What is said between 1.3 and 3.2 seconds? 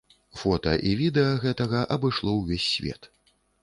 гэтага абышло ўвесь свет.